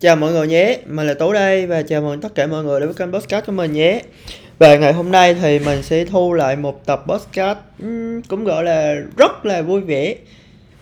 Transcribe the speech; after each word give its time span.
Chào 0.00 0.16
mọi 0.16 0.32
người 0.32 0.46
nhé, 0.46 0.78
mình 0.86 1.06
là 1.06 1.14
Tú 1.14 1.32
đây 1.32 1.66
và 1.66 1.82
chào 1.82 2.00
mừng 2.00 2.20
tất 2.20 2.34
cả 2.34 2.46
mọi 2.46 2.64
người 2.64 2.80
đến 2.80 2.88
với 2.88 2.94
kênh 2.94 3.12
podcast 3.12 3.46
của 3.46 3.52
mình 3.52 3.72
nhé. 3.72 4.02
Và 4.58 4.76
ngày 4.76 4.92
hôm 4.92 5.12
nay 5.12 5.34
thì 5.34 5.58
mình 5.58 5.82
sẽ 5.82 6.04
thu 6.04 6.32
lại 6.32 6.56
một 6.56 6.86
tập 6.86 7.02
podcast 7.06 7.58
cũng 8.28 8.44
gọi 8.44 8.64
là 8.64 8.94
rất 9.16 9.46
là 9.46 9.62
vui 9.62 9.80
vẻ. 9.80 10.14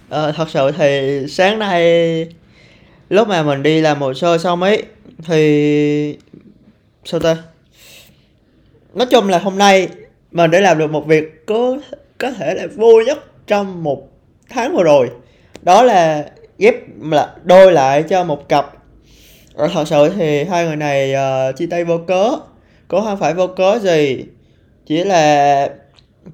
À, 0.09 0.33
thật 0.37 0.51
sự 0.51 0.71
thì 0.79 1.21
sáng 1.29 1.59
nay 1.59 2.27
lúc 3.09 3.29
mà 3.29 3.43
mình 3.43 3.63
đi 3.63 3.81
làm 3.81 4.01
hồ 4.01 4.15
sơ 4.15 4.39
xong 4.39 4.63
ấy 4.63 4.83
thì 5.27 6.19
sao 7.05 7.21
ta? 7.21 7.37
Nói 8.95 9.07
chung 9.11 9.29
là 9.29 9.39
hôm 9.39 9.59
nay 9.59 9.89
mình 10.33 10.51
đã 10.51 10.61
làm 10.61 10.79
được 10.79 10.91
một 10.91 11.07
việc 11.07 11.47
có 11.47 11.77
có 12.19 12.31
thể 12.31 12.55
là 12.55 12.67
vui 12.67 13.05
nhất 13.05 13.19
trong 13.47 13.83
một 13.83 14.09
tháng 14.49 14.77
vừa 14.77 14.83
rồi. 14.83 15.11
Đó 15.63 15.83
là 15.83 16.25
ghép 16.59 16.75
là 17.01 17.35
đôi 17.45 17.73
lại 17.73 18.03
cho 18.03 18.25
một 18.25 18.49
cặp 18.49 18.78
Ờ, 19.59 19.69
thật 19.69 19.89
sự 19.89 20.09
thì 20.17 20.45
hai 20.45 20.67
người 20.67 20.77
này 20.77 21.15
uh, 21.15 21.57
chia 21.57 21.67
tay 21.67 21.85
vô 21.85 21.99
cớ. 21.99 22.31
Cũng 22.89 23.05
không 23.05 23.19
phải 23.19 23.35
vô 23.35 23.47
cớ 23.47 23.79
gì. 23.79 24.25
Chỉ 24.87 25.05
là 25.05 25.69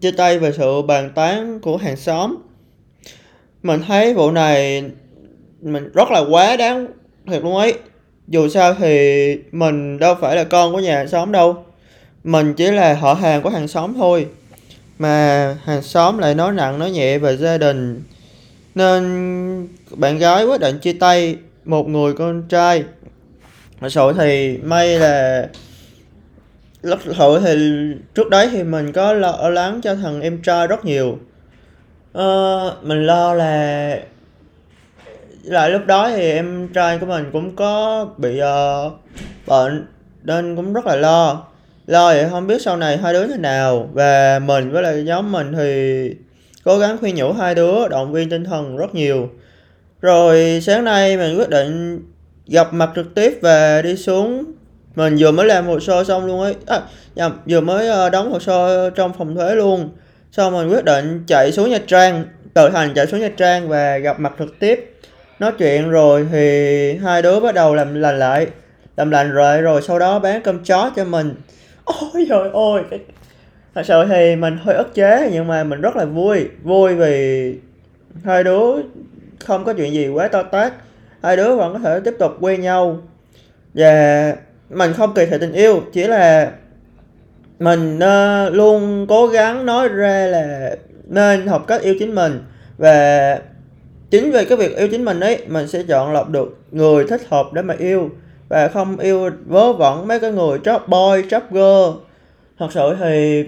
chia 0.01 0.11
tay 0.11 0.39
về 0.39 0.53
sự 0.53 0.83
bàn 0.83 1.11
tán 1.15 1.61
của 1.61 1.77
hàng 1.77 1.97
xóm. 1.97 2.37
Mình 3.63 3.81
thấy 3.87 4.15
vụ 4.15 4.31
này 4.31 4.85
mình 5.63 5.93
rất 5.95 6.11
là 6.11 6.21
quá 6.31 6.57
đáng 6.57 6.87
thiệt 7.27 7.43
luôn 7.43 7.57
ấy. 7.57 7.75
Dù 8.29 8.49
sao 8.49 8.75
thì 8.75 9.37
mình 9.53 9.99
đâu 9.99 10.15
phải 10.21 10.37
là 10.37 10.45
con 10.45 10.73
của 10.73 10.81
nhà 10.81 10.97
hàng 10.97 11.09
xóm 11.09 11.33
đâu. 11.33 11.65
Mình 12.25 12.55
chỉ 12.55 12.71
là 12.71 12.95
họ 12.95 13.15
hàng 13.15 13.43
của 13.43 13.51
hàng 13.51 13.69
xóm 13.69 13.95
thôi. 13.95 14.27
Mà 14.99 15.57
hàng 15.65 15.83
xóm 15.83 16.19
lại 16.19 16.35
nói 16.35 16.53
nặng 16.53 16.79
nói 16.79 16.91
nhẹ 16.91 17.19
về 17.19 17.37
gia 17.37 17.59
đình. 17.59 18.03
Nên 18.75 19.69
bạn 19.91 20.19
gái 20.19 20.45
quyết 20.45 20.61
định 20.61 20.79
chia 20.79 20.93
tay 20.93 21.37
một 21.65 21.89
người 21.89 22.13
con 22.13 22.43
trai 22.49 22.85
thật 23.85 23.91
sự 23.93 24.13
thì 24.19 24.59
may 24.63 24.99
là 24.99 25.49
lúc 26.83 26.99
hội 27.17 27.41
thì 27.45 27.57
trước 28.15 28.29
đấy 28.31 28.49
thì 28.53 28.63
mình 28.63 28.93
có 28.93 29.13
lo 29.13 29.49
lắng 29.49 29.81
cho 29.83 29.95
thằng 29.95 30.21
em 30.21 30.43
trai 30.43 30.67
rất 30.67 30.85
nhiều. 30.85 31.19
Ờ, 32.13 32.77
mình 32.83 33.07
lo 33.07 33.35
là 33.35 33.99
lại 35.43 35.71
lúc 35.71 35.87
đó 35.87 36.11
thì 36.11 36.31
em 36.31 36.69
trai 36.75 36.99
của 36.99 37.07
mình 37.07 37.31
cũng 37.33 37.57
có 37.57 38.07
bị 38.17 38.41
uh, 38.41 38.93
bệnh 39.47 39.87
nên 40.23 40.57
cũng 40.57 40.73
rất 40.73 40.87
là 40.87 40.97
lo. 40.97 41.47
Lo 41.87 42.07
vậy 42.07 42.27
không 42.31 42.47
biết 42.47 42.63
sau 42.63 42.77
này 42.77 42.97
hai 42.97 43.13
đứa 43.13 43.27
thế 43.27 43.37
nào 43.37 43.91
và 43.93 44.39
mình 44.39 44.71
với 44.71 44.83
lại 44.83 45.03
nhóm 45.03 45.33
mình 45.33 45.53
thì 45.53 46.11
cố 46.65 46.79
gắng 46.79 46.99
khuyên 46.99 47.15
nhủ 47.15 47.33
hai 47.33 47.55
đứa 47.55 47.89
động 47.89 48.13
viên 48.13 48.31
tinh 48.31 48.45
thần 48.45 48.77
rất 48.77 48.95
nhiều. 48.95 49.31
Rồi 50.01 50.61
sáng 50.63 50.85
nay 50.85 51.17
mình 51.17 51.39
quyết 51.39 51.49
định 51.49 52.01
gặp 52.47 52.73
mặt 52.73 52.91
trực 52.97 53.15
tiếp 53.15 53.39
và 53.43 53.83
đi 53.83 53.97
xuống. 53.97 54.45
Mình 54.95 55.17
vừa 55.19 55.31
mới 55.31 55.47
làm 55.47 55.67
hồ 55.67 55.81
sơ 55.81 56.05
xong 56.05 56.27
luôn 56.27 56.41
ấy. 56.41 56.55
À, 56.67 56.81
nhầm, 57.15 57.41
vừa 57.47 57.61
mới 57.61 57.89
ờ, 57.89 58.11
đóng 58.11 58.33
hồ 58.33 58.41
sơ 58.41 58.91
trong 58.91 59.13
phòng 59.19 59.35
thuế 59.35 59.55
luôn. 59.55 59.91
Xong 60.33 60.53
mình 60.53 60.69
quyết 60.69 60.85
định 60.85 61.25
chạy 61.27 61.53
xuống 61.53 61.71
nha 61.71 61.79
trang 61.87 62.25
tự 62.55 62.71
hành 62.71 62.95
chạy 62.95 63.07
xuống 63.07 63.21
nha 63.21 63.31
trang 63.37 63.69
và 63.69 63.99
gặp 63.99 64.21
mặt 64.21 64.33
trực 64.39 64.59
tiếp. 64.59 64.91
Nói 65.39 65.53
chuyện 65.59 65.91
rồi 65.91 66.27
thì 66.33 66.97
hai 66.97 67.23
đứa 67.23 67.41
bắt 67.41 67.55
đầu 67.55 67.75
làm 67.75 67.95
lành 67.95 68.19
lại. 68.19 68.47
Làm 68.97 69.11
lành 69.11 69.31
rồi 69.31 69.61
rồi 69.61 69.83
sau 69.83 69.99
đó 69.99 70.19
bán 70.19 70.43
cơm 70.43 70.65
chó 70.65 70.91
cho 70.97 71.05
mình. 71.05 71.35
Ôi 71.85 72.27
trời 72.29 72.51
ơi 72.53 73.01
thật 73.75 73.83
sự 73.85 74.05
thì 74.09 74.37
mình 74.37 74.59
hơi 74.63 74.75
ức 74.75 74.95
chế 74.95 75.31
nhưng 75.33 75.47
mà 75.47 75.65
mình 75.65 75.81
rất 75.81 75.97
là 75.97 76.05
vui. 76.05 76.49
Vui 76.63 76.95
vì 76.95 77.55
hai 78.25 78.45
đứa 78.45 78.63
không 79.39 79.65
có 79.65 79.73
chuyện 79.73 79.93
gì 79.93 80.09
quá 80.09 80.29
to 80.29 80.43
tát 80.43 80.73
hai 81.25 81.37
đứa 81.37 81.57
vẫn 81.57 81.73
có 81.73 81.79
thể 81.79 82.01
tiếp 82.01 82.15
tục 82.19 82.33
quen 82.41 82.61
nhau. 82.61 82.99
Và 83.75 84.37
mình 84.71 84.93
không 84.93 85.15
kỳ 85.15 85.27
thị 85.27 85.37
tình 85.41 85.53
yêu 85.53 85.83
chỉ 85.93 86.05
là 86.05 86.53
mình 87.59 87.97
uh, 87.97 88.55
luôn 88.55 89.07
cố 89.09 89.27
gắng 89.27 89.67
nói 89.67 89.89
ra 89.89 90.27
là 90.27 90.77
nên 91.05 91.47
học 91.47 91.65
cách 91.67 91.83
yêu 91.83 91.95
chính 91.99 92.15
mình. 92.15 92.43
Và 92.79 93.39
chính 94.11 94.31
vì 94.33 94.45
cái 94.45 94.59
việc 94.59 94.77
yêu 94.77 94.89
chính 94.89 95.05
mình 95.05 95.21
ấy 95.21 95.45
mình 95.49 95.69
sẽ 95.69 95.83
chọn 95.83 96.13
lọc 96.13 96.29
được 96.29 96.59
người 96.71 97.05
thích 97.09 97.23
hợp 97.29 97.47
để 97.53 97.63
mà 97.63 97.75
yêu. 97.79 98.11
Và 98.49 98.69
không 98.69 98.99
yêu 98.99 99.31
vớ 99.47 99.73
vẩn 99.73 100.09
mấy 100.09 100.21
cái 100.21 100.33
người 100.33 100.59
trap 100.65 100.89
boy 100.89 101.29
trap 101.31 101.53
girl. 101.53 101.99
Thật 102.59 102.69
sự 102.71 102.97
thì 103.01 103.45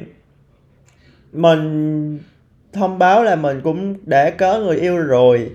mình 1.33 2.19
thông 2.73 2.99
báo 2.99 3.23
là 3.23 3.37
mình 3.37 3.61
cũng 3.65 3.95
đã 4.07 4.31
có 4.31 4.59
người 4.59 4.77
yêu 4.77 4.99
rồi 4.99 5.51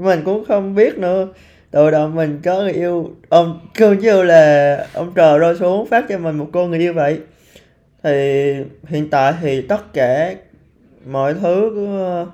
mình 0.00 0.22
cũng 0.24 0.44
không 0.44 0.74
biết 0.74 0.98
nữa. 0.98 1.28
Từ 1.70 1.90
đầu 1.90 2.08
mình 2.08 2.40
có 2.44 2.56
người 2.56 2.72
yêu 2.72 3.10
ông 3.28 3.60
cứ 3.74 3.92
như 3.92 4.22
là 4.22 4.86
ông 4.92 5.12
trời 5.14 5.38
rơi 5.38 5.56
xuống 5.56 5.86
phát 5.86 6.04
cho 6.08 6.18
mình 6.18 6.38
một 6.38 6.48
cô 6.52 6.66
người 6.66 6.78
yêu 6.78 6.92
vậy. 6.92 7.20
Thì 8.02 8.54
hiện 8.86 9.10
tại 9.10 9.34
thì 9.40 9.60
tất 9.60 9.92
cả 9.92 10.34
mọi 11.06 11.34
thứ 11.34 11.70
của 11.74 12.26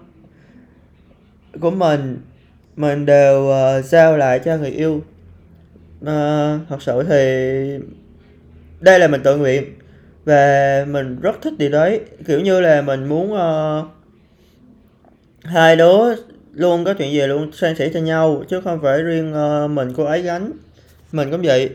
của 1.60 1.70
mình 1.70 2.18
mình 2.76 3.06
đều 3.06 3.42
uh, 3.42 3.84
giao 3.84 4.16
lại 4.16 4.38
cho 4.38 4.56
người 4.56 4.70
yêu. 4.70 5.02
Uh, 6.02 6.60
thật 6.68 6.78
sự 6.80 7.02
thì 7.02 7.18
đây 8.80 8.98
là 8.98 9.08
mình 9.08 9.22
tự 9.22 9.36
nguyện 9.36 9.64
và 10.24 10.84
mình 10.88 11.20
rất 11.20 11.42
thích 11.42 11.54
điều 11.58 11.70
đấy. 11.70 12.00
Kiểu 12.26 12.40
như 12.40 12.60
là 12.60 12.82
mình 12.82 13.08
muốn 13.08 13.32
uh, 13.32 13.86
hai 15.44 15.76
đứa 15.76 16.14
luôn 16.56 16.84
có 16.84 16.94
chuyện 16.94 17.12
gì 17.12 17.26
luôn 17.26 17.52
san 17.52 17.76
sẻ 17.76 17.90
cho 17.94 18.00
nhau 18.00 18.44
chứ 18.48 18.60
không 18.60 18.78
phải 18.82 19.02
riêng 19.02 19.34
uh, 19.64 19.70
mình 19.70 19.92
cô 19.96 20.04
ấy 20.04 20.22
gánh. 20.22 20.52
Mình 21.12 21.30
cũng 21.30 21.42
vậy. 21.42 21.70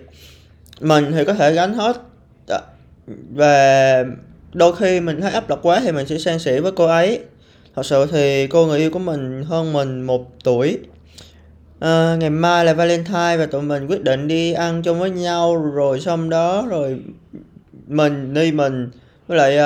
Mình 0.80 1.12
thì 1.12 1.26
có 1.26 1.34
thể 1.34 1.54
gánh 1.54 1.74
hết. 1.74 1.96
Ờ, 2.48 2.62
và 3.34 4.04
đôi 4.54 4.76
khi 4.76 5.00
mình 5.00 5.22
thấy 5.22 5.32
áp 5.32 5.50
lực 5.50 5.60
quá 5.62 5.80
thì 5.84 5.92
mình 5.92 6.08
sẽ 6.08 6.18
san 6.18 6.40
sẻ 6.40 6.60
với 6.60 6.72
cô 6.72 6.86
ấy. 6.86 7.20
Thật 7.76 7.86
sự 7.86 8.06
thì 8.12 8.48
cô 8.48 8.66
người 8.66 8.80
yêu 8.80 8.92
của 8.92 9.00
mình 9.00 9.44
hơn 9.44 9.74
mình 9.74 10.02
một 10.02 10.32
tuổi. 10.44 10.80
À, 11.80 12.16
ngày 12.20 12.30
mai 12.30 12.66
là 12.66 12.74
valentine 12.74 13.38
và 13.38 13.46
tụi 13.46 13.62
mình 13.62 13.88
quyết 13.88 14.04
định 14.04 14.28
đi 14.28 14.54
ăn 14.54 14.82
chung 14.84 15.00
với 15.00 15.10
nhau 15.10 15.56
rồi 15.56 16.00
xong 16.00 16.30
đó 16.30 16.68
rồi 16.70 17.00
mình 17.88 18.34
đi 18.34 18.52
mình 18.52 18.90
với 19.28 19.38
lại 19.38 19.58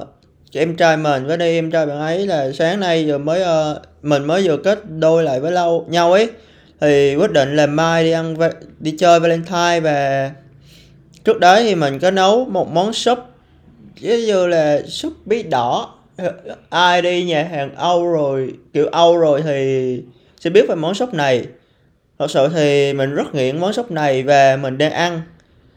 uh, 0.00 0.08
em 0.52 0.76
trai 0.76 0.96
mình. 0.96 1.26
Với 1.26 1.36
đây 1.36 1.54
em 1.54 1.70
trai 1.70 1.86
bạn 1.86 1.98
ấy 1.98 2.26
là 2.26 2.52
sáng 2.52 2.80
nay 2.80 3.06
giờ 3.06 3.18
mới 3.18 3.42
uh, 3.42 3.82
mình 4.02 4.24
mới 4.24 4.48
vừa 4.48 4.56
kết 4.56 4.78
đôi 4.98 5.24
lại 5.24 5.40
với 5.40 5.52
lâu 5.52 5.86
nhau 5.88 6.12
ấy. 6.12 6.28
Thì 6.80 7.16
quyết 7.16 7.30
định 7.30 7.56
là 7.56 7.66
mai 7.66 8.04
đi 8.04 8.10
ăn 8.10 8.36
đi 8.78 8.90
chơi 8.98 9.20
valentine 9.20 9.80
và 9.80 10.30
trước 11.24 11.40
đấy 11.40 11.62
thì 11.64 11.74
mình 11.74 11.98
có 11.98 12.10
nấu 12.10 12.44
một 12.44 12.72
món 12.72 12.92
súp. 12.92 13.18
Ví 14.00 14.26
như 14.26 14.46
là 14.46 14.82
súp 14.82 15.12
bí 15.26 15.42
đỏ. 15.42 15.94
Ai 16.70 17.02
đi 17.02 17.24
nhà 17.24 17.48
hàng 17.50 17.74
âu 17.74 18.12
rồi, 18.12 18.54
kiểu 18.72 18.86
âu 18.86 19.16
rồi 19.16 19.42
thì 19.42 20.02
sẽ 20.40 20.50
biết 20.50 20.68
về 20.68 20.74
món 20.74 20.94
súp 20.94 21.14
này. 21.14 21.46
Thật 22.18 22.30
sự 22.30 22.48
thì 22.54 22.92
mình 22.92 23.14
rất 23.14 23.34
nghiện 23.34 23.60
món 23.60 23.72
súp 23.72 23.90
này 23.90 24.22
và 24.22 24.56
mình 24.56 24.78
đang 24.78 24.92
ăn. 24.92 25.22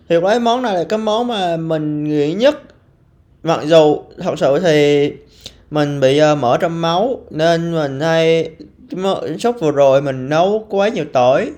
Thì 0.10 0.16
cái 0.24 0.40
món 0.40 0.62
này 0.62 0.74
là 0.74 0.84
cái 0.84 1.00
món 1.00 1.28
mà 1.28 1.58
mình 1.58 2.04
nghiện 2.04 2.38
nhất. 2.38 2.62
Mặc 3.44 3.60
dù 3.66 4.02
thật 4.18 4.36
sự 4.38 4.60
thì 4.60 5.12
mình 5.74 6.00
bị 6.00 6.22
uh, 6.32 6.38
mỡ 6.38 6.58
trong 6.58 6.82
máu 6.82 7.20
nên 7.30 7.74
mình 7.74 8.00
hay 8.00 8.50
sốc 9.40 9.56
vừa 9.62 9.72
rồi 9.72 10.02
mình 10.02 10.30
nấu 10.30 10.66
quá 10.70 10.88
nhiều 10.88 11.06
tỏi. 11.14 11.52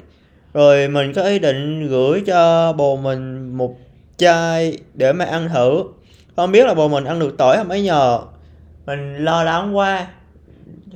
Rồi 0.53 0.87
mình 0.87 1.13
có 1.13 1.23
ý 1.23 1.39
định 1.39 1.87
gửi 1.89 2.23
cho 2.25 2.73
bồ 2.73 2.95
mình 2.95 3.51
một 3.57 3.75
chai 4.17 4.77
để 4.93 5.13
mà 5.13 5.25
ăn 5.25 5.49
thử. 5.53 5.83
Không 6.35 6.51
biết 6.51 6.67
là 6.67 6.73
bồ 6.73 6.87
mình 6.87 7.03
ăn 7.03 7.19
được 7.19 7.37
tỏi 7.37 7.57
không 7.57 7.69
ấy 7.69 7.81
nhờ. 7.81 8.19
Mình 8.85 9.17
lo 9.17 9.43
lắng 9.43 9.77
quá. 9.77 10.07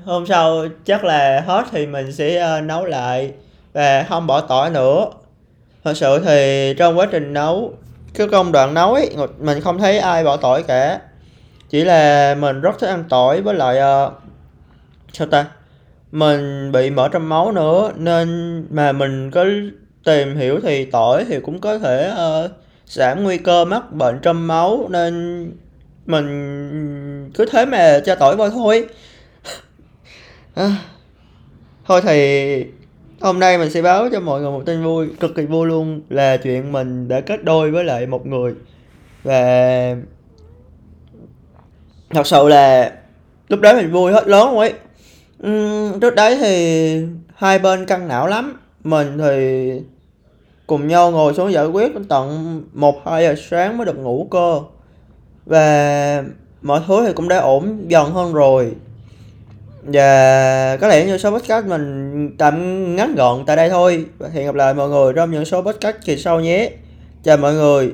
Hôm 0.04 0.26
sau 0.26 0.66
chắc 0.86 1.04
là 1.04 1.44
hết 1.48 1.66
thì 1.72 1.88
mình 1.88 2.12
sẽ 2.12 2.58
uh, 2.58 2.64
nấu 2.64 2.86
lại 2.86 3.32
và 3.74 4.06
không 4.10 4.28
bỏ 4.28 4.42
tỏi 4.42 4.70
nữa. 4.70 5.06
Thật 5.84 5.98
sự 5.98 6.20
thì 6.26 6.74
trong 6.78 6.98
quá 6.98 7.08
trình 7.12 7.34
nấu 7.34 7.74
cái 8.14 8.28
công 8.28 8.52
đoạn 8.52 8.74
nấu 8.74 8.94
ấy 8.94 9.16
mình 9.40 9.62
không 9.62 9.80
thấy 9.80 10.00
ai 10.00 10.24
bỏ 10.24 10.38
tỏi 10.38 10.64
cả 10.64 11.00
chỉ 11.70 11.84
là 11.84 12.36
mình 12.40 12.62
rất 12.62 12.80
thích 12.80 12.88
ăn 12.88 13.04
tỏi 13.10 13.42
với 13.42 13.56
lại 13.56 13.78
uh, 14.08 14.14
sao 15.14 15.28
ta? 15.28 15.46
Mình 16.12 16.72
bị 16.72 16.90
mỡ 16.90 17.10
trong 17.10 17.30
máu 17.30 17.52
nữa 17.52 17.92
nên 17.96 18.28
mà 18.70 18.92
mình 18.92 19.32
có 19.32 19.46
tìm 20.04 20.36
hiểu 20.36 20.60
thì 20.64 20.86
tỏi 20.86 21.26
thì 21.28 21.40
cũng 21.40 21.62
có 21.62 21.80
thể 21.80 22.12
uh, 22.12 22.52
giảm 22.86 23.24
nguy 23.24 23.38
cơ 23.38 23.66
mắc 23.66 23.92
bệnh 23.92 24.20
trong 24.20 24.48
máu 24.48 24.88
nên 24.90 25.46
mình 26.06 27.32
cứ 27.34 27.46
thế 27.52 27.66
mà 27.66 28.00
cho 28.06 28.16
tỏi 28.16 28.36
vào 28.36 28.50
thôi. 28.50 28.88
À, 30.56 30.76
thôi 31.86 32.02
thì 32.04 32.66
hôm 33.22 33.40
nay 33.40 33.58
mình 33.58 33.72
sẽ 33.72 33.82
báo 33.82 34.10
cho 34.12 34.20
mọi 34.20 34.42
người 34.42 34.52
một 34.52 34.64
tin 34.66 34.84
vui 34.84 35.08
cực 35.20 35.36
kỳ 35.36 35.46
vui 35.46 35.68
luôn 35.68 36.02
là 36.10 36.38
chuyện 36.38 36.72
mình 36.72 37.08
đã 37.08 37.22
kết 37.22 37.44
đôi 37.44 37.72
với 37.72 37.84
lại 37.84 38.08
một 38.08 38.28
người. 38.28 38.54
Và 39.24 39.96
thật 42.10 42.28
sự 42.28 42.48
là 42.48 42.92
lúc 43.50 43.60
đấy 43.60 43.76
mình 43.76 43.92
vui 43.92 44.12
hết 44.12 44.28
lớn 44.28 44.50
luôn 44.50 44.60
ấy. 44.60 44.74
Uhm, 45.48 46.00
trước 46.00 46.16
đấy 46.16 46.38
thì 46.42 47.02
hai 47.36 47.60
bên 47.60 47.86
căng 47.86 48.08
não 48.08 48.28
lắm. 48.28 48.60
Mình 48.84 49.18
thì 49.18 49.72
cùng 50.68 50.88
nhau 50.88 51.12
ngồi 51.12 51.34
xuống 51.34 51.52
giải 51.52 51.66
quyết 51.66 51.94
đến 51.94 52.04
tận 52.06 52.64
một 52.74 52.96
hai 53.06 53.24
giờ 53.24 53.36
sáng 53.50 53.78
mới 53.78 53.86
được 53.86 53.98
ngủ 53.98 54.28
cơ. 54.32 54.60
Và 55.46 56.24
mọi 56.62 56.82
thứ 56.88 57.06
thì 57.08 57.14
cũng 57.14 57.28
đã 57.28 57.38
ổn 57.38 57.86
dần 57.88 58.12
hơn 58.12 58.34
rồi. 58.34 58.72
Và 59.84 60.78
có 60.82 60.88
lẽ 60.88 61.06
như 61.06 61.18
số 61.18 61.32
podcast 61.32 61.66
mình 61.66 62.36
tạm 62.38 62.96
ngắn 62.96 63.16
gọn 63.16 63.46
tại 63.46 63.56
đây 63.56 63.70
thôi. 63.70 64.06
Và 64.18 64.30
hẹn 64.34 64.46
gặp 64.46 64.56
lại 64.56 64.74
mọi 64.74 64.90
người 64.90 65.14
trong 65.14 65.32
những 65.32 65.46
số 65.46 65.62
podcast 65.62 65.96
kỳ 66.06 66.18
sau 66.18 66.40
nhé. 66.40 66.72
Chào 67.24 67.38
mọi 67.38 67.54
người. 67.54 67.94